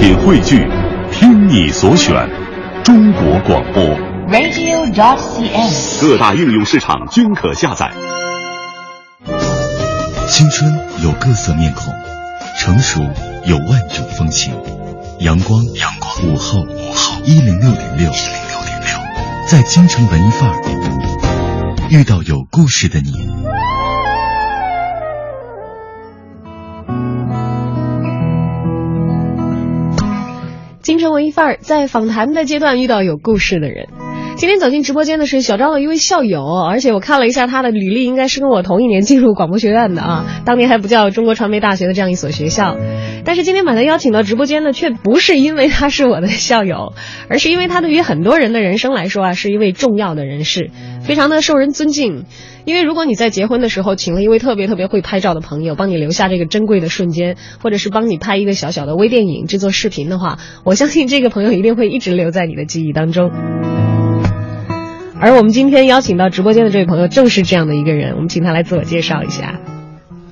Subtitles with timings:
[0.00, 0.66] 品汇聚，
[1.12, 2.26] 听你所选，
[2.82, 3.84] 中国广播。
[4.30, 6.00] radio.dot.cn，。
[6.00, 7.92] 各大应用市场均可下载。
[10.26, 11.92] 青春有各色面孔，
[12.58, 13.02] 成熟
[13.44, 14.54] 有万种风情。
[15.18, 18.98] 阳光，阳光，午后，午后，一零六点六，一零六点六，
[19.48, 20.56] 在京城文艺范儿
[21.90, 23.28] 遇到有故事的你。
[30.90, 33.86] 京城文艺范儿在访谈的阶段遇到有故事的人。
[34.40, 42.78] 今天走进直播间的是小张的一位校友，而且我看了一下他的履历，应该是跟我同一年进入广播学院的啊，当年还不叫中国传媒大学的这样一所学校。
[43.22, 46.94] 但是今天把他邀请到直播间呢，却不是因为他是我的校友，
[47.28, 50.70] 而是因为他对于很多人的人生来说啊，是一位重要的人士，
[51.02, 52.24] 非常的受人尊敬。
[52.64, 63.89] 因为如果你在结婚的时候请了一位特别特别会拍照的朋友，帮你留下这个珍贵的瞬间，或者是帮你拍一个小小的微电影、制作视频的话，我相信这个朋友一定会一直留在你的记忆当中。
[65.22, 68.14] 而我们今天邀请到直播间的这位朋友，正是这样的一个人。
[68.14, 69.60] 我们请他来自我介绍一下。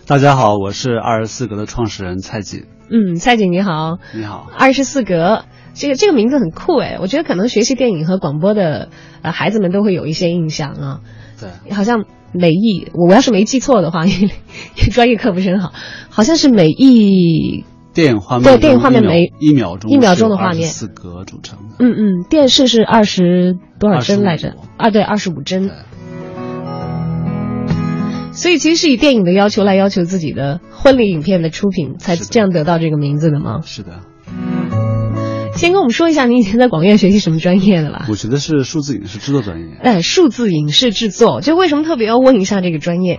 [0.06, 2.64] 大家好，我是二十四格的创始人蔡锦。
[2.90, 3.98] 嗯，蔡锦你好。
[4.14, 4.50] 你好。
[4.56, 5.44] 二十四格，
[5.74, 8.88] 这个这个名字很酷哎，我觉得可能学习电影和广播的
[9.20, 11.00] 呃孩子们都会有一些印象啊。
[11.38, 11.74] 对。
[11.74, 15.74] 好像美艺，我要是没记错的话，因 为专业课不是很好，
[16.08, 17.66] 好像是美艺。
[17.98, 21.74] 电影画面对电影画面每一秒钟一秒钟的画面，四格组成的。
[21.80, 24.54] 嗯嗯，电视是二十多少帧来着？
[24.76, 25.68] 啊，对，二十五帧。
[28.30, 33.62] 所以其实是以电影的要求来要求自己的婚礼影片的出品，才这样得到这个名字的吗？
[33.64, 34.02] 是的。
[35.56, 38.06] 先跟我们说一下，你以前在广院学习什么专业的吧？
[38.08, 39.76] 我学的是数字影视制作专业。
[39.82, 43.18] 哎，数字影视制作，就为什么特别要问一下这个专业？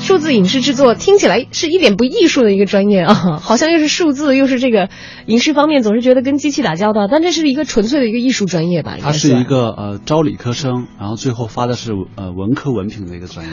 [0.00, 4.88] 数字影视制作听起来是一点不艺术的一个专业啊， 好像又是数字，又是这个
[5.26, 8.96] 影视方面，总是觉得跟机器打交道，但这是一个纯粹的一个艺术专业吧？
[9.00, 13.52] 它是一个呃招理科生，然后最后发的是呃文科文凭的一个专业。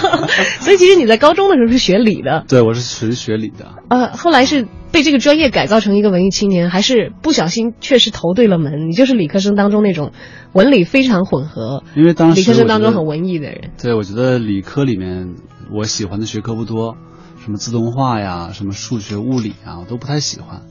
[0.60, 2.44] 所以其实你在高中的时候是学理的？
[2.48, 3.74] 对，我是纯学理的。
[3.88, 8.88] 呃，后来是被这个专业改造成一个文艺青年，还是不小心确实投对了门？
[8.88, 10.10] 你就是理科生当中那种
[10.52, 13.70] 文理非常混合，因为当时理科生当中很文艺的人。
[13.80, 15.34] 对，我觉得理科里面。
[15.72, 16.96] 我喜欢的学科不多，
[17.44, 20.62] 什么自动化呀，什么数学、物理啊，我都不太喜欢。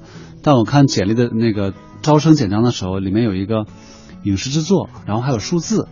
[0.41, 3.65] 但我看简历的那个招生简章的时候，里面有一个
[4.23, 5.87] 影视制作，然后还有数字，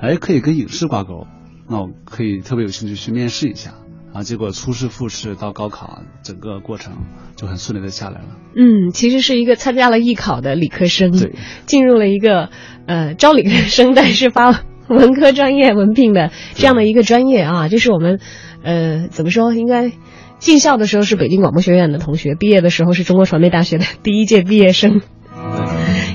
[0.00, 1.26] 哎，可以跟影视挂钩，
[1.68, 3.74] 那我可以特别有兴趣去面试一下。
[4.06, 6.94] 然后结果初试、复试到高考，整个过程
[7.36, 8.28] 就很顺利的下来了。
[8.56, 11.36] 嗯，其实是一个参加了艺考的理科生，对，
[11.66, 12.50] 进入了一个
[12.86, 14.64] 呃招理科生，但是发。
[14.94, 18.18] 文科专业文凭的这样的一个专业啊，这是我们，
[18.64, 19.54] 呃，怎么说？
[19.54, 19.92] 应该
[20.40, 25.00] 进校的时候是北京广播学院的同学，毕业的时候是中国传媒大学的第一届毕业生，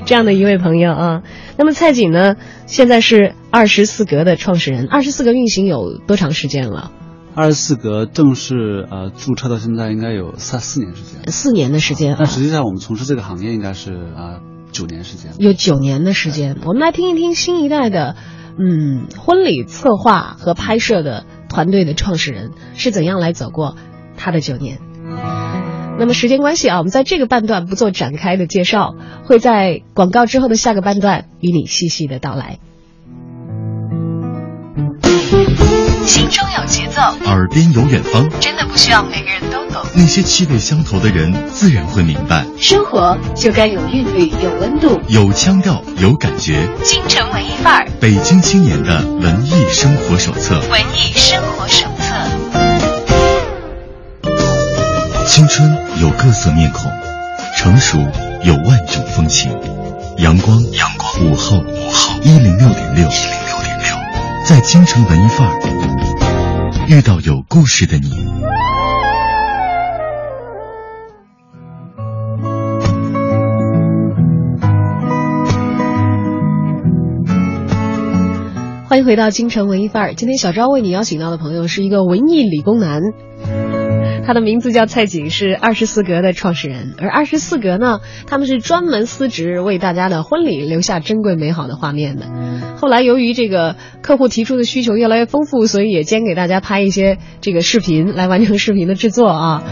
[0.04, 1.22] 这样的一位朋友啊。
[1.56, 2.36] 那么蔡锦呢，
[2.66, 4.86] 现在是二十四格的创始人。
[4.90, 6.92] 二十四格运行有多长时间了？
[7.34, 11.32] 二十四格正式呃注册到现在应该有三四年时间。
[11.32, 12.14] 四年的时间。
[12.18, 15.32] 但实际上我们从事这个行业应该是啊九年时间。
[15.38, 18.16] 有九年的时间，我们来听一听新一代的。
[18.58, 23.76] 嗯，婚礼策划和拍摄的团队的创始人是怎样来走过
[24.16, 24.78] 他的九年？
[25.98, 28.94] 那么时间关系啊，我们在这个半段不做展开的介绍，
[29.24, 32.58] 会在广告之后的下个半段与你细细的到来。
[36.06, 39.84] 心中有节奏，耳边有远方，真的不需要每个人都懂。
[39.92, 42.46] 那些气味相投的人，自然会明白。
[42.60, 46.68] 生活就该有韵律，有温度，有腔调，有感觉。
[46.84, 50.60] 京城文艺范儿，北京青年的文艺生活手册。
[50.70, 52.14] 文艺生活手册。
[55.26, 56.90] 青春有各色面孔，
[57.56, 57.98] 成熟
[58.44, 59.52] 有万种风情。
[60.18, 63.06] 阳光，阳光，午后，午后，一零六点六，
[64.48, 65.58] 在京城文艺范儿
[66.88, 68.10] 遇到有故事的你。
[78.88, 80.14] 欢迎回到京城文艺范儿。
[80.14, 83.02] 今天小昭为你邀请到的朋友是一个文艺理工男，
[84.24, 86.94] 他的名字叫蔡锦，是二十四格的创始人。
[86.98, 92.26] 而二十四格呢，他们是专门司职为大家的婚礼留下珍贵美好的画面的。
[92.76, 99.62] 后来由于这个客户提出的需求越来越丰富，所以也兼给大家拍一些这个视频来完成视频的制作啊。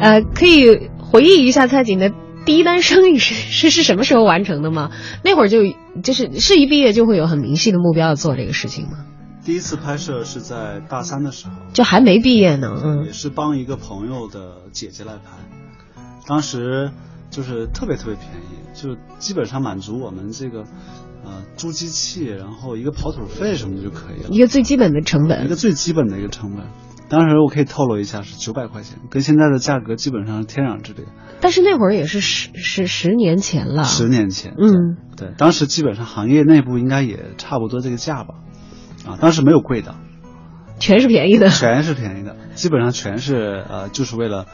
[0.00, 2.10] 呃，可以回忆一下蔡锦的。
[2.46, 4.90] 第一单生意是是是什么时候完成的吗？
[5.22, 5.60] 那会儿就
[6.02, 8.98] 就是是一毕业就会有很明细的目标要做这个事情吗？
[9.44, 15.32] 第一次拍摄是在大三的时候，就还没毕业呢，嗯，也是帮一个朋友的姐姐来拍。
[16.26, 16.90] 当时
[17.30, 20.64] 就是特别特别便宜，就基本上满足我们这个
[21.24, 26.64] 呃租机器，然后一个跑腿费什么的就可以了，一个最基本的成本，一个最基本的一个成本。
[27.06, 31.04] 当时我可以透露一下是九百块钱，跟现在的价格基本上是天壤之别。
[31.42, 38.36] 但是那会儿也是十十十年前了，十年前，嗯，对，当时基本上行业内部应该也差不多这个价吧，
[39.06, 39.94] 啊，当时没有贵的，
[40.78, 44.46] 全是便宜的，全是便宜的，基本上全是呃，就是为了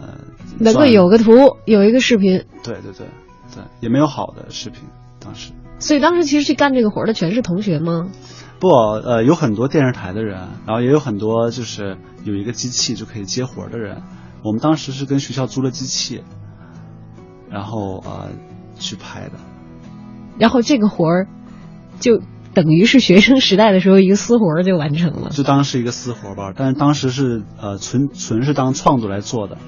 [0.00, 0.08] 呃
[0.58, 3.06] 能够有个图，有一个视频，对对对
[3.54, 4.82] 对，也没有好的视频，
[5.18, 5.52] 当时。
[5.78, 8.08] 所以当时其实去干这个活儿的全是同学吗？
[8.58, 14.02] 不呃有很多电视台的人，然后也有很多就是有一个机器就可以接活儿的人，
[14.42, 16.22] 我们当时是跟学校租了机器，
[17.50, 18.30] 然后呃
[18.78, 19.32] 去拍的。
[20.38, 21.28] 然后这个活儿
[22.00, 22.22] 就
[22.56, 25.28] 等于是学生时代的时候一个私活就完成了。
[25.28, 29.58] 就当是一个私活吧，但是当时是呃纯纯是当创作来做的，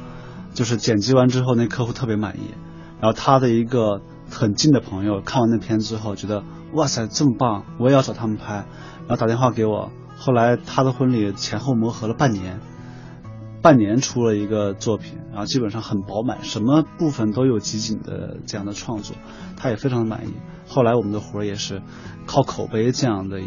[0.55, 2.55] 就是剪辑完之后那客户特别满意，
[2.99, 4.01] 然后他的一个
[4.31, 6.43] 很近的朋友看完那片之后觉得
[6.73, 8.65] 哇塞这么棒，我也要找他们拍，
[9.07, 12.61] 然后打电话给我，后来他的婚礼前后磨合了半年，
[13.61, 19.17] 半年出了一个作品，然后基本上很饱满，什么部分都有集锦的这样的创作，
[19.57, 20.35] 他也非常的满意。
[20.67, 21.83] 后来我们的活儿也是
[22.27, 23.41] 靠口碑这样的，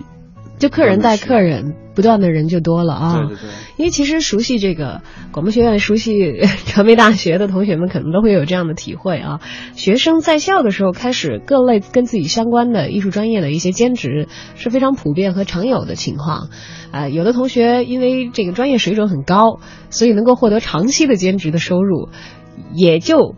[0.59, 3.17] 就客人带客人，不断的人就多了啊。
[3.19, 3.49] 对对对。
[3.81, 5.01] 因为其实熟悉这个
[5.31, 9.39] 广播学院、熟悉 传媒大学的同学们，可能都会有这样的体会啊。
[9.73, 16.49] 学生在校的时候开始各类跟自己相关的艺术专业的一些兼职是非常普遍和常有的情况。
[16.91, 22.09] 啊、有的同学因为这个专业水准很高，所以能够获得长期的兼职的收入，
[22.75, 23.33] 也就。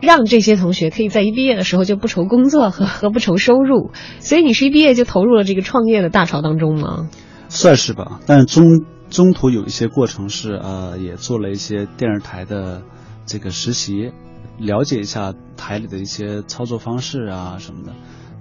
[0.00, 7.10] 让这些同学可以在一毕业的时候就不愁工作和和不愁收入，所以你是一毕业就投入了这个创业的大潮当中吗？
[7.50, 8.64] 算是吧，但中
[9.10, 12.82] 中途有一些过程是呃，也做了一些电视台的
[13.26, 14.12] 这个实习，
[14.56, 17.92] 了解一下台里的一些操作方式啊什么的。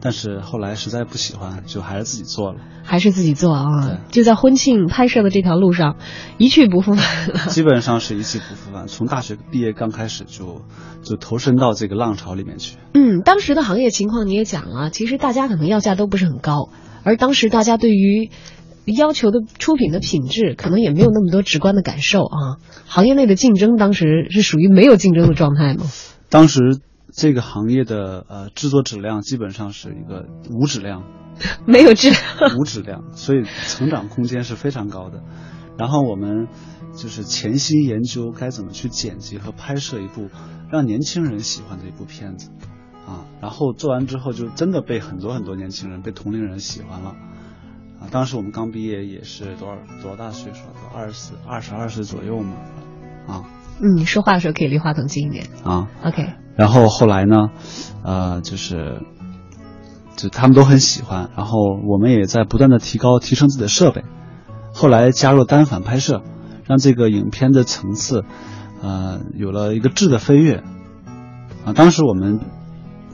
[0.02, 2.60] 但是后来实在不喜欢，就还是自己做了。
[2.84, 3.98] 还是自己做啊对？
[4.12, 5.98] 就在婚庆拍摄的这条路上
[6.38, 7.34] 一去不复返了。
[7.50, 10.62] 基本上是一去不复返，从大学毕业刚开始就
[11.04, 12.78] 就投身到这个浪潮里面去。
[12.94, 16.70] 嗯，当时的行业情况你也讲了，其实大家可能要价都不是很高，
[17.04, 18.30] 而当时大家对于
[18.94, 22.58] 要求的出品的品质，可能也没有那么多直观的感受啊。
[22.86, 25.86] 行业内的竞争当时是属于没有竞争的状态吗？
[26.30, 26.80] 当时
[27.12, 31.04] 这个行业的呃制作质量基本上是一个无质量，
[31.66, 32.22] 没有质量。
[32.58, 35.24] 无质量，所以成长空间是非常高的。
[35.78, 36.48] 然后我们
[36.94, 40.28] 就是潜心研究该怎么去剪辑和拍摄一部
[40.70, 42.52] 让年轻人喜欢的一部片子
[43.08, 43.26] 啊。
[43.42, 47.16] 然后做完之后，就真的被很多很多年轻人、被同龄人喜欢了
[48.00, 48.08] 啊。
[48.12, 50.62] 当时我们刚毕业，也是多少多大岁数？
[50.68, 52.54] 都二十二十二岁左右嘛
[53.28, 53.44] 啊
[53.82, 55.48] 嗯，说话的时候可以离话筒近一点。
[55.64, 55.88] 啊。
[56.04, 57.50] OK，然后后来呢，
[58.04, 59.02] 呃，就是，
[60.18, 64.04] 就他们都很喜欢，然后我们也在不断的提高、提升自己的设备。
[64.74, 66.24] 后来加入单反拍摄，
[66.66, 68.26] 让这个影片的层次，
[68.82, 70.64] 呃，有了一个质的飞跃。
[71.66, 72.40] 啊，当时我们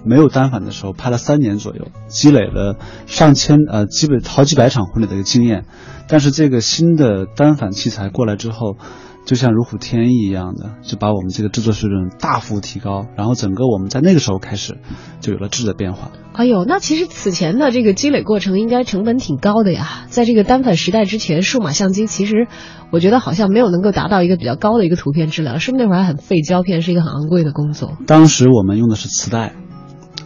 [0.06, 5.66] 没有单反的时候，拍了三年左右，积累了上千呃，基本好几百场婚礼的一个经验。
[6.08, 8.78] 但是这个新的单反器材过来之后，
[9.26, 14.78] 就像如虎添翼一样的，就把我们这个制作水准大幅提高，然后整个我们在那个时候开始
[15.20, 16.12] 就有了质的变化。
[16.34, 20.06] 哎呦，那其实此前的这个积累过程应该成本挺高的呀。
[20.10, 22.48] 在这个单反时代之前，数码相机其实
[22.92, 27.94] 我觉得好像没有能够达到一个比较高的一个图片质量，是不是那会儿还很费胶片，是一个很昂贵的工作？
[28.06, 29.56] 当时我们用的是磁带，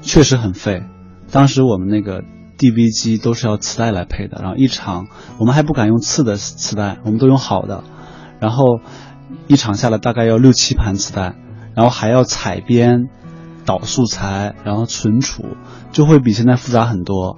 [0.09, 0.81] 确实很费。
[1.31, 2.23] 当时我们那个
[2.57, 5.05] DV 机都是要磁带来配的，然后一场
[5.37, 7.83] 我们还不敢用次的磁带，我们都用好的，
[8.39, 8.79] 然后
[9.45, 11.35] 一场下来大概要六七盘磁带，
[11.75, 13.09] 然后还要采编、
[13.65, 15.43] 导素材，然后存储，
[15.91, 17.37] 就会比现在复杂很多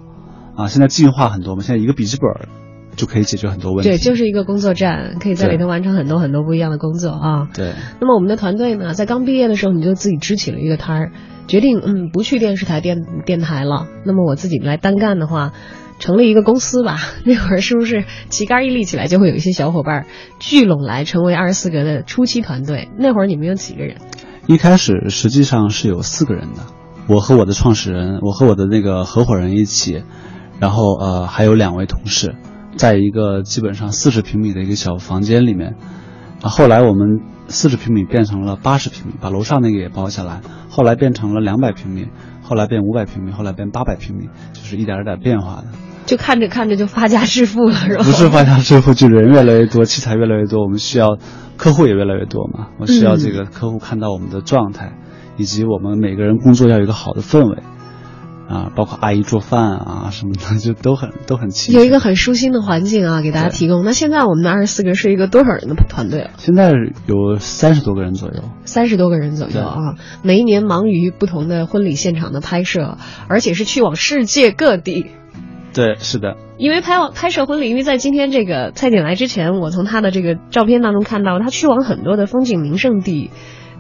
[0.56, 0.70] 啊！
[0.70, 2.48] 现在进化很多嘛，现在一个笔记本
[2.96, 3.90] 就可以解决很多问题。
[3.90, 7.48] 对，就是一个工作站，可以在里头完成很多很多不一样的工作啊。
[7.54, 7.74] 对。
[8.00, 11.12] 那么我们的团队呢，在刚毕业的时候，你就自己支起了一个摊儿，
[11.48, 13.88] 决定嗯不去电视台电电台了。
[14.06, 15.54] 那么我自己来单干的话，
[16.00, 16.98] 成立一个公司吧。
[17.26, 20.06] 那会儿是不是旗杆一立起来，就会有一些小伙伴
[20.40, 22.90] 聚拢来，成为二十四格的初期团队？
[22.98, 23.98] 那会儿你们有几个人？
[24.48, 26.62] 一开始实际上是有四个人的，
[27.08, 30.04] 我和我的创始人，我和我的那个合伙人一起，
[30.60, 32.36] 然后呃还有两位同事，
[32.78, 35.76] 在一个基本上四十平米的一个小房间里面。
[36.42, 42.08] 啊，后来我们四十平米变成了八十平米，把楼上那个也包下来，后来变成了两百平米，
[42.42, 45.68] 后来变五百平米，后来变八百平米，就是一点一点变化的。
[46.08, 48.04] 就看着看着就发家致富了，是吧？
[48.04, 51.20] 不是发家致富，就人越来越多，器材越来越多，我们需要
[51.58, 52.70] 客户也越来越多嘛。
[52.80, 54.94] 我需要这个客户看到我们的状态，
[55.38, 57.64] 以以及我们每个人工作要有一个好的氛围。
[58.52, 61.72] 啊，包括阿姨做饭啊什么的， 就都很都很齐。
[61.72, 63.86] 有一个很舒心的环境啊，给大家提供。
[63.86, 66.32] 那现在我们的二十四个是一个多少人的团队了？
[66.38, 66.74] 现在
[67.08, 68.44] 有三十多个人左右。
[68.66, 72.98] 三十多个人左右啊，每一年忙于不同的婚礼现场的拍摄，
[73.30, 75.06] 而且是去往世界各地。
[75.74, 76.36] 对，是的。
[76.58, 83.32] 因为拍拍摄婚礼，因为在今天这个蔡锦来之前，我从他的这个照片当中看到，他去往很多的风景名胜地，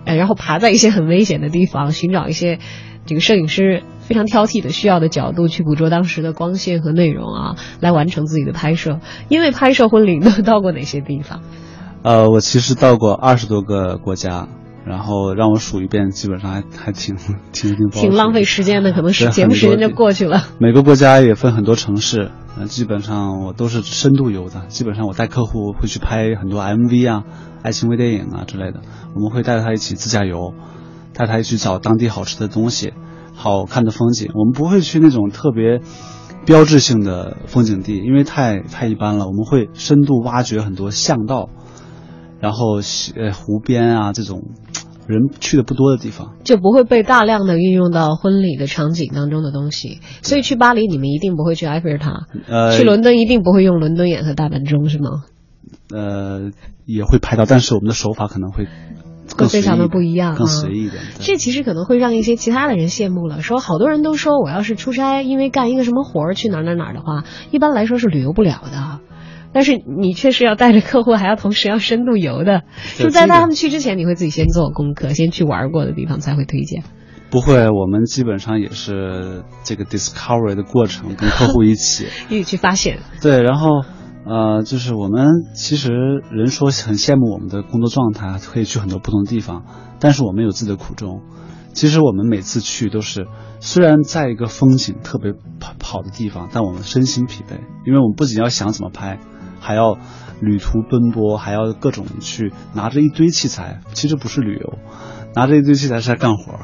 [0.06, 2.60] 呃，然后爬在一些很危险的地方，寻找一些
[3.06, 3.84] 这个摄影师。
[4.12, 9.00] 非常挑剔的需要的角度去捕捉当时的光线和内容啊，来完成自己的拍摄。
[9.30, 11.42] 因为拍摄婚礼，都到过哪些地方？
[12.04, 14.48] 呃，我其实到过二十多个国家，
[14.86, 17.16] 然后让我数一遍，基本上还还挺
[17.54, 20.44] 挺挺挺浪费时间的，可能是节目时间就过去了。
[20.60, 24.66] 每个国家也分很多城市，呃，基本上我都是深度游的。
[24.68, 27.24] 基本上我带客户会去拍很多 MV 啊、
[27.62, 28.82] 爱情微电影啊之类的，
[29.14, 30.56] 我们会带着他一起自驾游，
[31.14, 32.94] 带他一起找当地好吃的东西。
[33.34, 35.82] 好看的风景，我们不会去那种特别
[36.46, 39.26] 标志性的风景地，因为太太一般了。
[39.26, 41.50] 我们会深度挖掘很多巷道，
[42.40, 42.76] 然后
[43.16, 44.44] 呃湖边啊这种
[45.08, 50.00] 人去的不多的地方，就不会被大量的运用到婚礼的场景当中的东西。
[50.22, 55.24] 所以去巴黎，你们一定不会去埃菲尔塔；呃，去伦敦一定不会用伦敦眼和大本钟，是吗？
[55.94, 56.52] 呃，
[56.86, 58.68] 也会拍到，但是我们的手法可能会。
[59.38, 61.02] 会非常的不一样，更随意一点。
[61.20, 63.42] 这其实可能会让一些其他的人羡慕了。
[63.42, 69.00] 说好多人都说，我要是出差，因为干一个什么活儿去哪哪哪的话，一般来说是旅游不了的。
[69.54, 72.62] 但是你确实要带着客户，还要同时要深度游的。
[72.98, 76.84] 就在他们去之前，你会自己先做功课，先去玩过的地方才会推荐。
[77.30, 83.00] 不会，我们基本上也是这个 discovery 的过程，跟客户一起 一起去发现。
[83.22, 83.84] 对，然后。
[84.26, 85.92] 呃，就是我们其实
[86.30, 89.66] 人说很羡慕我们的工作状态，可以去很多不同的地方，
[90.00, 91.22] 但是我们有自己的苦衷。
[91.74, 93.28] 其实我们每次去都是，
[93.62, 95.34] 虽然在一个风景特别
[95.80, 99.20] 跑的地方，但我们身心疲惫，因为我们不仅要想怎么拍，
[99.60, 99.98] 还要
[100.42, 104.74] 旅途奔波，还要各种去拿着一堆器材，其实不是旅游，
[105.34, 106.60] 拿着一堆器材是在干活。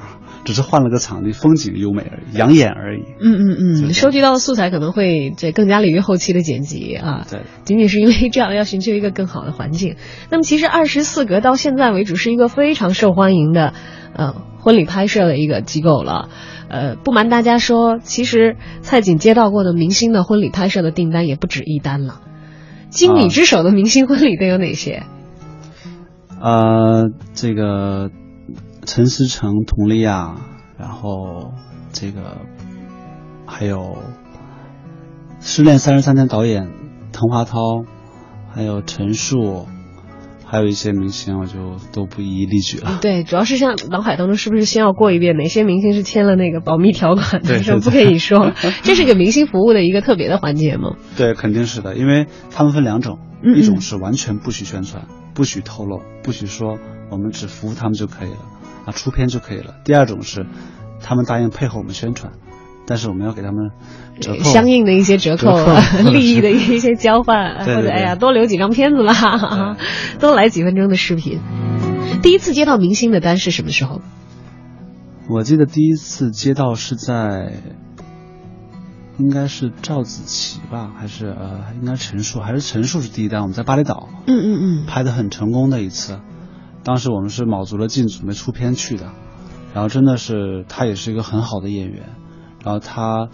[0.48, 3.02] 只是换了个场地，风景优美而已，养眼而已。
[3.20, 7.28] 嗯嗯嗯，收集到的素材可能会这更加利于后期的剪辑啊。
[7.30, 9.98] 对，仅仅是因为这样要寻求一个更好的环境。
[10.32, 13.74] 那么其实二十四格到现在为止是一个非常受欢迎的
[14.16, 16.30] 呃婚礼拍摄的一个机构了。
[16.70, 22.22] 呃，不瞒大家说，其实蔡锦接到过的明星的婚礼拍摄的订单也不止一单了。
[22.90, 25.04] 经理之手的明星婚礼都有哪些？
[26.42, 28.12] 呃，这个。
[28.88, 30.38] 陈思诚、佟丽娅，
[30.80, 31.52] 然后
[31.92, 32.38] 这个
[33.46, 33.80] 还有
[35.42, 36.70] 《失恋三十三天》导演
[37.12, 37.60] 滕华涛，
[38.50, 39.68] 还有陈数，
[40.46, 42.98] 还有一些明星，我就都不一一例举了。
[43.02, 48.54] 对，主要是像脑海当中是不是先要过一遍哪些明星是签了那个保密条款，对，不可以说，
[48.84, 50.96] 这是给明星服务的一个特别的环节吗？
[51.18, 56.80] 对，肯定是的，因为他们分两种，一种是完全不许宣传、不许透露、不许说，
[57.12, 58.38] 我们只服务他们就可以了。
[58.88, 59.76] 啊，出片就可以了。
[59.84, 60.46] 第二种是，
[61.02, 62.32] 他们答应配合我们宣传，
[62.88, 63.72] 但是我们要给他们
[64.22, 65.58] 折扣，相应的一些折扣、
[66.12, 69.76] 利益的一些交换，或者哎呀，多留几张片子吧，
[70.20, 71.42] 多来几分钟的视频。
[72.24, 74.02] 第一次接到明星的单是什么时候？
[75.30, 77.52] 我记得第一次接到是在，
[79.18, 83.42] 应该是赵子琪吧，还是呃，应该陈数，还是陈数是第一单。
[83.42, 86.22] 我们在巴厘岛，嗯嗯嗯，拍的很成功的一次。
[86.88, 89.12] 当时我们是卯足了劲准备出片去的，
[89.74, 92.12] 然后真的是他也是一个很好的演员，
[92.64, 93.28] 然后他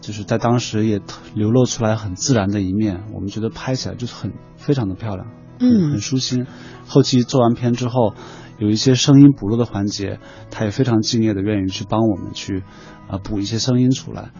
[0.00, 1.00] 就是在当时也
[1.32, 5.28] 流露出来很自然的一面，我们觉得拍起来就是很非常的漂亮，
[5.60, 6.48] 嗯，很舒心。
[6.88, 8.14] 后期做完片之后，
[8.58, 10.18] 有一些声音补录的环节，
[10.50, 12.64] 他也非常敬业的愿意去帮我们去
[13.08, 14.30] 啊补一些声音出来。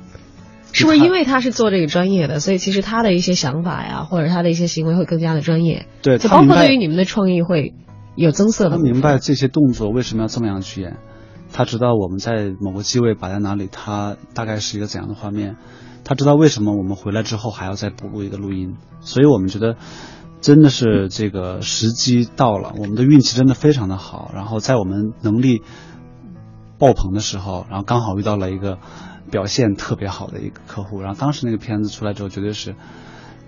[0.72, 5.86] 是不是因为他是做这个专业的，所以其实他的一些想法呀，或者他的一些行为会更加的专业？
[6.02, 7.72] 对，就包括对于你们的创意会。
[8.16, 8.76] 有增色的。
[8.76, 10.96] 他明白这些动作为什么要这么样去演，
[11.52, 15.56] 他知道我们在某个机位摆在哪里，他大概是一个怎样的画面，
[16.04, 19.76] 他知道为什么我们回来之后还要再补录一个录音，所以我们觉得
[20.40, 25.62] 真的是这个时机到了，我们的运气真的非常的好，然后在我们能力
[26.78, 28.78] 爆棚的时候，然后刚好遇到了一个
[29.30, 32.74] 表现特别好的一个客户，然后当时那个片子出来之后，绝对是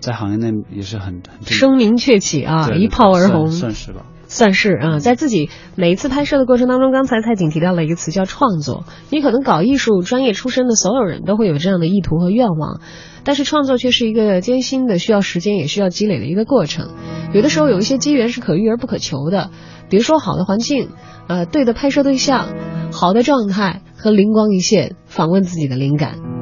[0.00, 4.06] 在行业内也是很很声名鹊起啊，一炮而红，算是吧。
[4.28, 8.84] 算是啊，在自己每一次拍摄的过程当中，刚才蔡景提到了一个词叫创作。
[9.10, 12.80] 你可能搞艺术专业出身的所有人都会有这样的意图和愿望，
[13.24, 16.90] 但是创作却是一个艰辛的、需要时间也需要积累的一个过程。
[17.32, 19.50] 有的时候有一些机缘是可遇而不可求的，
[19.88, 20.90] 比如说好的环境，
[21.26, 22.48] 呃，对的拍摄对象，
[22.92, 26.37] 好的状态和灵光一现，访问自己的灵感。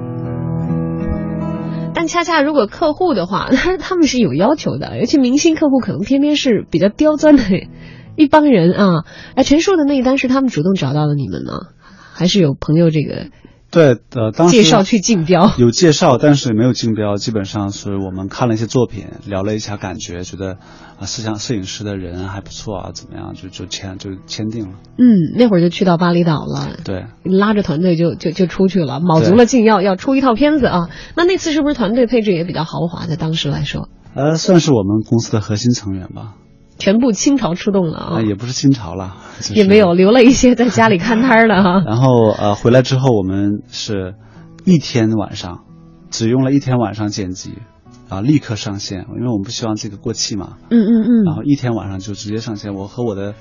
[2.06, 7.42] 恰恰如果客户的话， 他们是有要求的，尤其明星客户可能偏偏是比较刁钻的
[8.16, 9.04] 一帮人啊。
[9.34, 11.68] 哎，陈述的那一单是他们主动找到的你们吗，
[12.14, 13.26] 还是有朋友这个？
[13.76, 17.16] 对，呃，当时介绍去竞标，有介绍，但是没有竞标。
[17.16, 20.56] 基本上是我们看了一些作品，聊了一下感觉，觉得
[20.98, 24.76] 啊，摄像摄影师的人还不错啊，怎么样，就就签就签订了。
[24.96, 30.88] 嗯，那会儿就去到巴厘岛了，对，拉着团队就就就出去了，卯足了劲要要出一套片子啊。
[31.14, 33.06] 那那次是不是团队配置也比较豪华？
[33.06, 36.32] 在当时来说，呃，算是我们公司的核心成员吧。
[36.78, 38.22] 全部倾巢出动了啊！
[38.22, 39.16] 也不是倾巢了，
[39.54, 41.82] 也没有留了一些在家里看摊的哈。
[41.86, 44.14] 然后呃，回来之后我们是。
[44.68, 45.62] 一天晚上，
[46.10, 47.52] 只用了一天晚上剪辑，
[48.08, 50.54] 啊，立刻上线，因为我们不希望这个过气嘛。
[50.70, 51.24] 嗯嗯嗯。
[51.24, 53.34] 然后一天晚上就直接上线，我和我的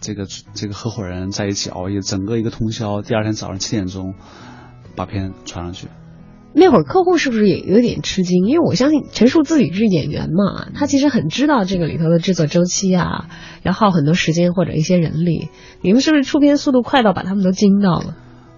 [0.00, 4.14] 这个这个合伙人在一起熬夜，整个一个通宵，第二天早上七点钟
[4.96, 5.88] 把片传上去。
[6.54, 8.46] 那会儿客户是不是也有点吃惊？
[8.46, 13.26] 因为我相信陈数自己是演员嘛，他其实很知道这个里头的制作周期啊，
[13.62, 15.48] 要耗很多时间或者一些人力。
[15.82, 18.16] 你们是不是出片速度快到把他们都惊到了？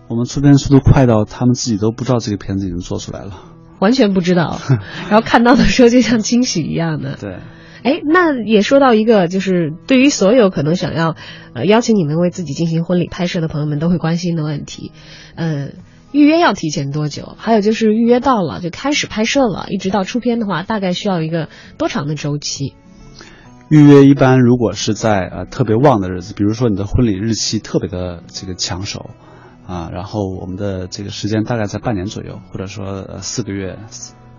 [0.08, 3.42] 我们出片速度快到他们自己都不知道这个片子已经做出来了，
[3.80, 4.60] 完全不知道。
[5.10, 7.16] 然后看到的时候就像惊喜一样的。
[7.16, 7.38] 对，
[7.82, 11.16] 哎，那也说到一个，就是对于所有可能想要
[11.54, 14.92] 呃邀请你们为自己进行婚礼拍摄的朋友们都会关心的问题，
[15.34, 15.70] 呃，
[16.16, 17.34] 预约要提前多久？
[17.36, 22.74] 还有就是预约到了就开始拍摄了，一直到出片的话，大概需要一个多长的周期？
[23.68, 29.10] 预约一般如果是在呃特别旺的日子，比如说你的婚礼日期特别的这个抢手。
[29.66, 33.76] 啊，然后我们的这个时间大概在半年左右，或者说四个月、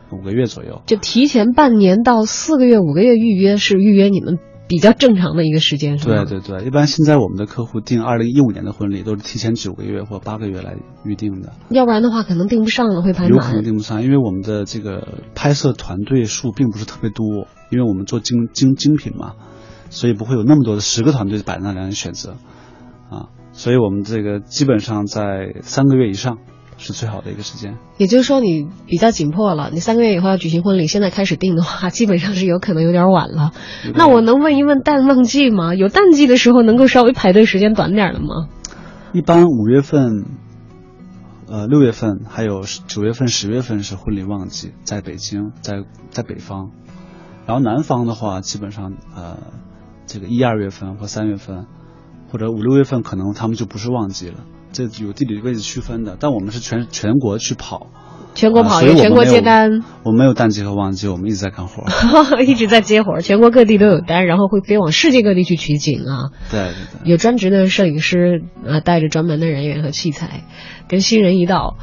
[0.10, 0.82] 五个月左右。
[0.86, 6.26] 就提前半年到四个月、五个月预约是预约你们比较正常的一个时间，是吧？
[6.26, 11.54] 对对对，一般现在我们的客户订二零一五年的婚礼都是提前九个月或八个月来预定的。
[11.70, 13.30] 要不然的话，可能订不上了，会排满。
[13.30, 19.34] 有可能订不上，因为我们的这个拍摄团队数并不是特别多，因为我们做精精精品嘛，
[19.90, 22.32] 所以不会有那么多的十个团队摆那让人选择，
[23.10, 23.30] 啊。
[23.54, 26.38] 所以我们这个基本上在三个月以上
[26.78, 27.78] 是最好的一个时间。
[27.98, 33.52] 也就是说，你比较紧迫了，你三个月以后要举行婚礼，现在开始定的话， 基本上是有可能有点晚了。
[33.96, 35.76] 那我能问一问淡旺季吗？
[35.76, 38.48] 有淡季的时候能够稍微排队时间短点的吗？
[39.14, 40.26] 一般五月份、
[41.48, 46.72] 呃六月份还有九月份、十月份是婚礼旺季，在北京，在在北方。
[47.46, 49.38] 然后南方的话，基本上呃
[50.06, 51.66] 这个一二月份或三月份。
[52.30, 54.40] 或者五六月份可能他们就不是旺季了，
[54.78, 56.16] 这有地理位置区分的。
[56.20, 57.88] 但我们是全全国去跑，
[58.36, 59.84] 全国跑，全国接单。
[60.04, 61.84] 我们没有淡季和旺季，我们一直在干活，
[62.46, 66.30] 一直在接活，全国各地都有单，然后会飞往世界各地去取景啊。
[66.52, 70.44] 对对对，有专职的摄影师啊，带着专门的人员和器材，
[70.88, 71.78] 跟新人一道。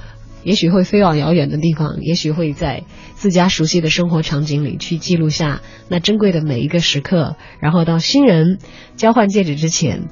[0.45, 2.83] 也许会飞往遥远的地方，也许会在
[3.15, 8.59] 自家熟悉的生活场景里去记录下那珍贵的每一个时刻，然后到新人
[8.95, 10.03] 交换戒指之前，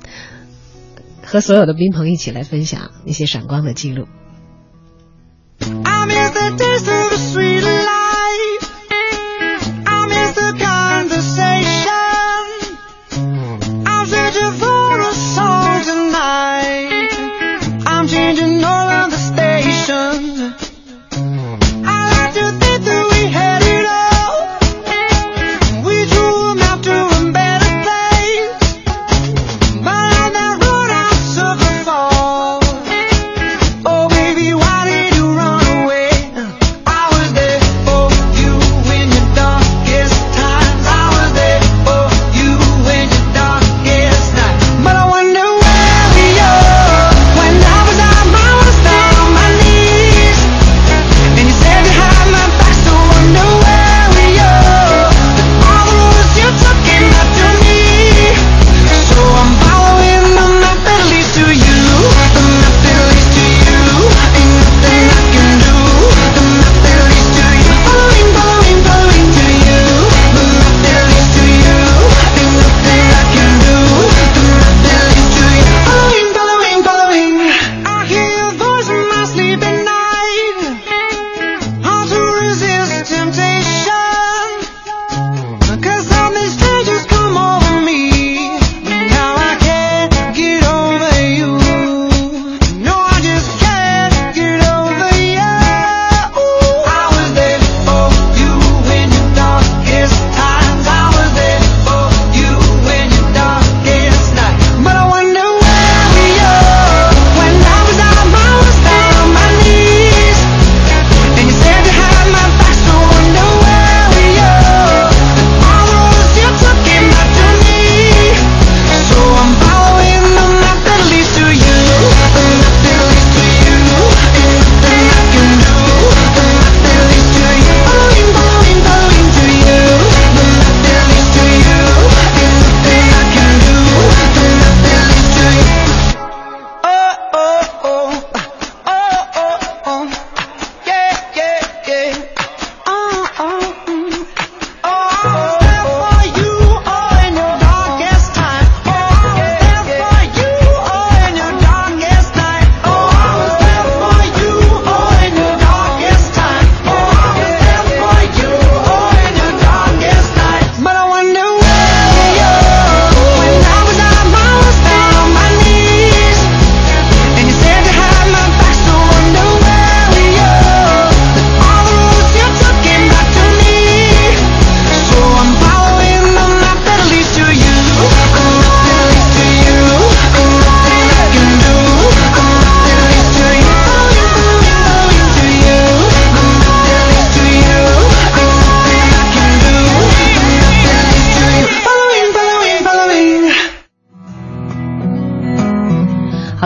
[1.25, 4.07] 和所有的宾朋一起来分享那些闪光的记录。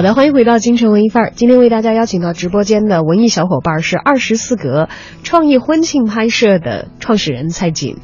[0.07, 1.33] 的，欢迎回到京城文艺范儿。
[1.35, 4.89] 今天为大家邀请到直播间的文艺小伙伴是二十四格
[5.25, 7.97] 创意婚庆拍摄的创始人蔡锦。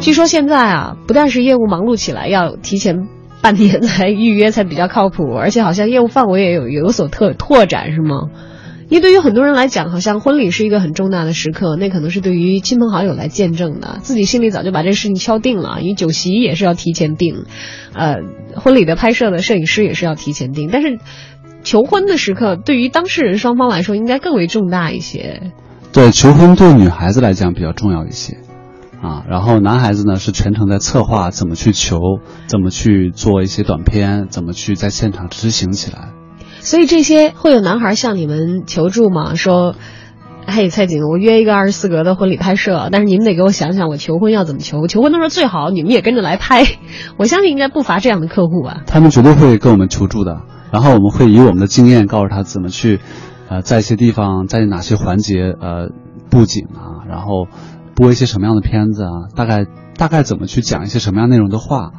[0.00, 3.06] 据说现在啊，不但是业务忙碌起来，要提前
[3.42, 8.30] 半年才预约才比较靠谱，而且好像业务范围也有有所拓拓展，是吗？
[8.92, 15.80] 因为对于很多人来讲，好像婚礼是一个很重大的时刻，那可能是对于亲朋好友来见证的，自己心里早就把这事情敲定了。
[15.80, 17.46] 因为酒席也是要提前定，
[17.94, 18.16] 呃，
[18.54, 20.98] 婚礼的拍摄的摄影师也是要提前定，但是
[21.64, 25.40] 求婚的时刻对于当事人双方来说应该更为重大一些。
[25.94, 28.40] 对，求婚对女孩子来讲比较重要一些，
[29.00, 31.96] 啊，然后男孩子呢是全程在策划怎么去求，
[32.46, 36.10] 怎么去做一些短片，怎么去在现场执行起来。
[36.62, 39.34] 所以这些会有男孩向你们求助吗？
[39.34, 39.74] 说，
[40.46, 44.86] 嘿，蔡景，我约一个二十四格的婚礼拍摄，但是你们得给我想想，我求婚要怎么求？
[44.86, 46.64] 求婚的时候最好你们也跟着来拍。
[47.18, 48.82] 我相信应该不乏这样的客户吧。
[48.86, 53.00] 他们绝对会跟我们求助的，然后我们会以我们的经验告诉他怎么去，
[53.48, 55.88] 呃，在一些地方，在哪些环节，呃，
[56.30, 57.48] 布景啊，然后
[57.96, 61.90] 播一些什么样的片子啊，大概大概怎么去讲一些什么样内容的话。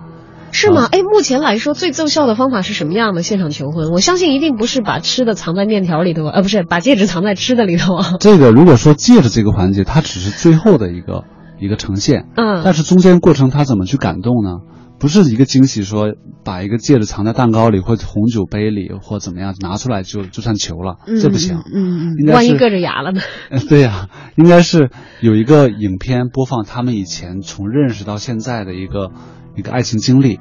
[0.53, 0.87] 是吗？
[0.91, 3.91] 哎，目前来说最奏效的方法是什么样的现场求婚？
[3.91, 8.13] 我相信一定不是把吃的藏在面条里头，呃，不是把戒指藏在吃的里头啊。
[8.21, 11.25] 这个如果说戒指这个环节，它只是最后的一个
[11.59, 14.59] 一个呈现，嗯，但是中间过程它怎么去感动呢？
[14.99, 16.13] 不是一个惊喜，说
[16.45, 23.19] 把一个戒指藏在蛋糕里或红酒杯里或怎么样拿出来就就算求了，这不行，嗯嗯，万一硌着牙了呢？
[23.67, 29.11] 对呀，应该是有一个影片播放他们以前从认识到现在的一个
[29.55, 30.39] 一个爱情经历。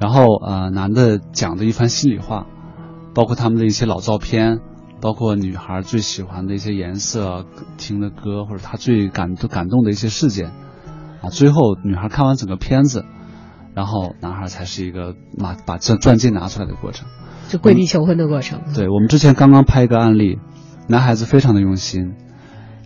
[0.00, 2.46] 然后呃，男的讲的一番心里话，
[3.14, 4.58] 包括他们的一些老照片，
[5.00, 10.48] 包括女孩最喜欢的一些颜色、听的歌，或者她最感动感动的一些事件，
[11.22, 13.04] 啊，最后女孩看完整个片子，
[13.74, 17.06] 然后男孩才是一个拿把钻钻戒拿出来的过程，
[17.48, 18.60] 就跪地求婚的过程。
[18.74, 20.40] 对我们之前刚刚拍一个案例，
[20.88, 22.14] 男孩子非常的用心。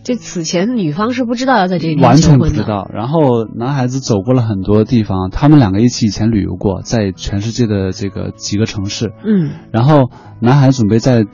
[0.07, 2.89] 这此前女方是不知道要在这里完全不知道。
[2.93, 9.11] 然后男孩子走过了很多地方，他们两个一起以前旅游过，在全世界的这个几个城市。
[9.25, 9.51] 嗯。
[9.73, 11.25] 然后男孩准备在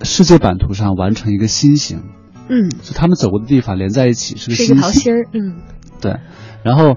[0.00, 2.04] 世界版图上完成一个心形。
[2.48, 2.70] 嗯。
[2.70, 4.68] 就他们走过的地方连在一起是个心形。
[4.68, 5.28] 是一个桃心儿。
[5.34, 5.56] 嗯。
[6.00, 6.16] 对。
[6.62, 6.96] 然后，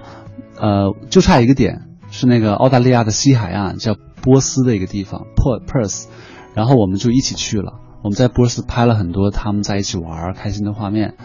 [0.58, 6.06] 呃，就差一个点，是那个澳大利亚的西海岸，叫波斯的一个地方，Port Perth。
[6.54, 7.74] 然后我们就一起去了。
[8.08, 11.16] 我们在波斯拍了很多他们在一起玩开心的画面，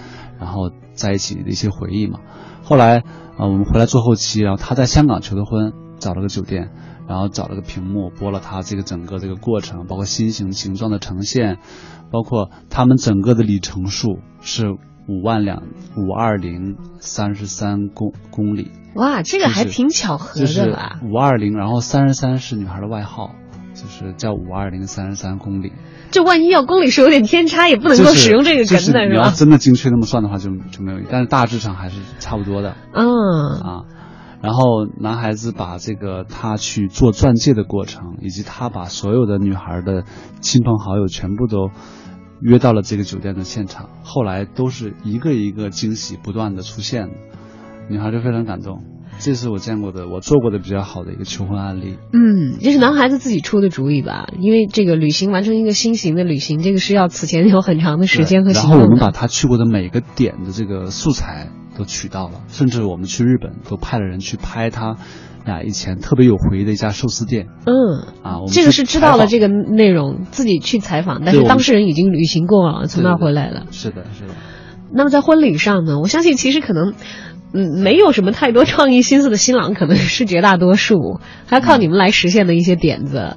[0.41, 2.19] 然后在一起的一些回忆嘛。
[2.65, 3.05] 后来
[3.39, 6.71] 啊，我们回来做后期，然后他在香港求的婚，找了个酒店，
[7.07, 11.59] 然后找了个屏幕播了他这个整个这个过程，包括心形形状的呈现，
[12.11, 14.73] 包括他们整个的里程数是
[15.07, 15.63] 五万两
[15.97, 18.73] 五二零三十三公公里。
[18.97, 20.99] 哇，这个还挺巧合的吧？
[21.05, 23.31] 五二零，然后三十三是女孩的外号。
[23.75, 25.73] 就是叫五二零三十三公里，
[26.11, 29.05] 这万一要公里数有点偏差，也不能够使用这个根的是吧？
[29.05, 32.77] 你要真的精确那么算的话，就就没有，但是大致上还是差不多的。
[32.93, 33.05] 嗯
[33.61, 33.85] 啊，
[34.43, 40.05] 然后男孩子把这个他去做钻戒的过程，以及他把所有的女孩的
[40.41, 41.71] 亲朋好友全部都
[42.41, 47.09] 约到了这个酒店的现场，后来都是一个一个惊喜不断的出现，
[47.89, 48.83] 女孩就非常感动。
[49.23, 51.97] 这是我见过的，我做过的比较好的一个求婚案例。
[52.13, 54.27] 嗯，这是男孩子自己出的主意吧？
[54.41, 64.97] 因为这个旅行完成一个新型的旅行，这个是要此前有很长的时间和然后我们把他去过的每个点的这个素材都取到了，甚至我们去日本都派了人去拍他
[65.47, 67.47] 俩以前特别有回忆的一家寿司店。
[67.65, 67.73] 嗯
[68.25, 73.67] 啊，我这个是知道了这个内容，自己去采访，但是当事人已经旅行过了，从那回来了。
[73.71, 74.35] 是的，是的。
[74.93, 76.01] 那么在婚礼上呢？
[76.01, 76.95] 我相信其实可能。
[77.53, 83.37] 嗯，没有什么太多创意心思的新郎，可能是绝大多数， 还要靠你们来实现的一些点子。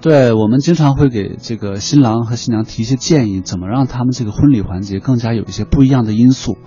[0.00, 6.58] 对，我们经常会给这个新郎和新娘提一些建议，怎么让他们这个婚礼环节更加有一些不一样的因素。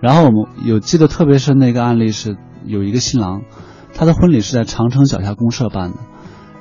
[0.00, 3.42] 然后我们有记得特别深的一个案例是，有一个新郎，
[3.92, 5.96] 他的婚礼是在长城脚下公社办的，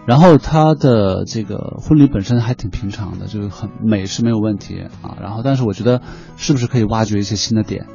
[0.08, 5.17] 然后他的这个婚礼本身还挺平常的，就是很美是没有问题啊。
[5.21, 6.02] 然后，但是我觉得
[6.38, 7.86] 是不是可以挖掘一些新的点？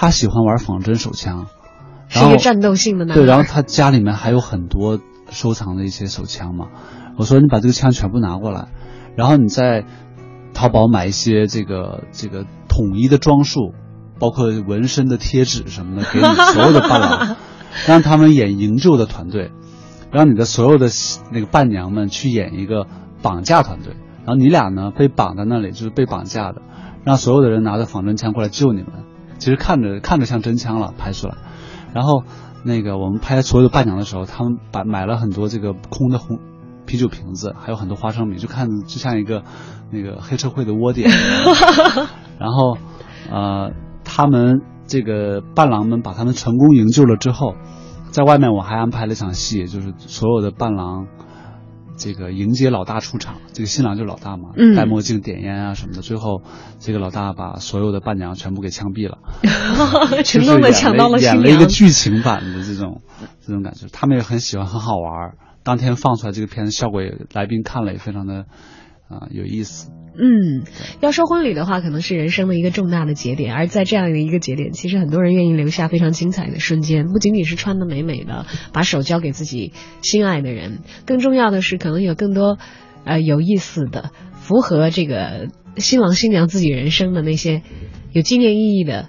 [0.00, 1.46] 他喜欢玩仿真手枪，
[2.06, 6.68] 是一个战斗性的男对，然后他家里面还有很多收藏的一些手枪嘛。
[7.16, 8.68] 我说你把这个枪全部拿过来，
[9.16, 9.84] 然后你在
[10.54, 13.74] 淘宝买一些这个这个统一的装束，
[14.20, 17.36] 包括纹身的贴纸什么的，给你所有的伴郎，
[17.88, 19.50] 让他们演营救的团队，
[20.12, 20.86] 让你的所有的
[21.32, 22.86] 那个伴娘们去演一个
[23.20, 26.62] 绑架团队，然后你俩呢被绑在那里，就是被绑架的，
[27.02, 29.07] 让所有的人拿着仿真枪过来救你们。
[29.38, 31.36] 其实看着看着像真枪了，拍出来。
[31.94, 32.22] 然后
[32.64, 36.38] 那个我们拍所有的伴娘的时候，他们把买了很多这个空的红
[36.86, 39.42] 啤酒瓶子，还有很多花生米，就看就像一个
[39.90, 41.10] 那个黑社会的窝点。
[42.38, 42.76] 然后，
[43.30, 43.72] 呃，
[44.04, 47.54] 他们这个伴郎们把他们成功营救了之后，
[48.10, 51.06] 在外面我还安排了一场戏，就是所有的伴郎。
[51.98, 56.00] 这个迎接老大出场，这个新郎就是老大嘛，嗯戴墨镜、点烟啊什么的。
[56.00, 56.42] 最后，
[56.78, 59.18] 这个老大把所有的伴娘全部给枪毙了，
[60.22, 61.66] 成功的抢到了演了一个。
[61.66, 63.02] 剧情版的这种
[63.40, 65.34] 这种感觉，他们也很喜欢，很好玩。
[65.62, 68.46] 当天放出来这个片子，效果也来宾看了也非常的
[69.08, 69.90] 啊、有意思。
[70.20, 70.64] 嗯，
[71.00, 82.58] 要说婚礼的话，可能是人生的一个重大的节点，而在这样的一个节点，其实很多人愿意留下非常精彩的瞬间，不仅仅是穿的美美的，把手交给自己心爱的人，更重要的是可能有更多
[83.04, 87.62] 呃有意思的、符合这个新郎新娘自己人生的那些
[88.12, 89.08] 有纪念意义的。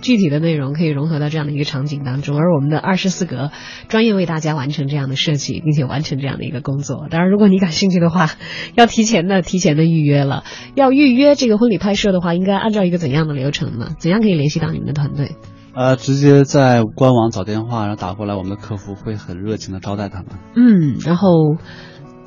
[0.00, 3.50] 具体的内容可以融合到这样的一个场景当中，而我们的二十四格
[3.88, 7.06] 专业为大家完成这样的设计，并且完成这样的一个工作。
[7.10, 8.30] 当然，如果你感兴趣的话，
[8.74, 10.44] 要提前的提前的预约了。
[10.74, 13.88] 要预约这个婚礼拍摄的话，应该按照一个怎样的流程呢？
[13.98, 15.36] 怎样可以联系到你们的团队？
[15.72, 20.26] 呃，直接在官网找电话，然后打过来，我们的客服会很热情的招待他们。
[20.56, 21.56] 嗯，然后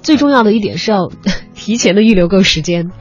[0.02, 1.10] 最重要的一点是要
[1.54, 2.92] 提前的预留够时间，啊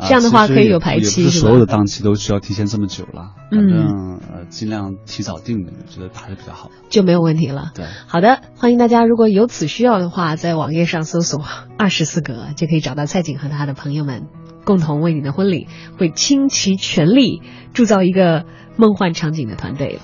[0.00, 1.66] 这样的话可以有排期是不是所有的？
[1.66, 6.74] 档期都需要提前这么久了，嗯反正呃尽量提早定的，我觉得还是比较好的。
[6.88, 7.72] 就没有问题了。
[7.74, 11.42] 对，好的，欢迎大家，如果有此需要的话，在网页上搜索
[11.78, 14.28] “二十四格”，就可以找到蔡景和他的朋友们，
[14.64, 15.66] 共同为你的婚礼
[15.98, 18.44] 会倾其全力铸造一个
[18.76, 20.00] 梦幻场景的团队了。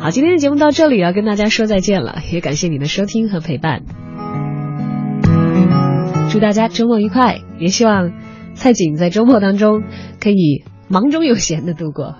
[0.00, 3.82] 好，今天的节目到这里要跟大家说再见了，也感谢你的收听和陪伴。
[6.30, 8.12] 祝大家周末愉快，也希望
[8.58, 9.84] 蔡锦在周末当中
[10.20, 12.16] 可以忙中有闲的度过。